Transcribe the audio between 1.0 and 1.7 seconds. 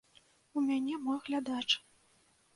мой глядач.